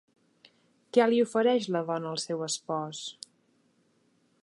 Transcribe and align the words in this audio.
Què 0.97 1.05
li 1.11 1.19
ofereix 1.25 1.69
la 1.77 1.83
dona 1.91 2.15
al 2.15 2.19
seu 2.25 2.43
espòs? 2.49 3.07